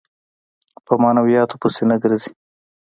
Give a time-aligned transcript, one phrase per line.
[0.85, 2.31] په معنوياتو پسې نه ګرځي.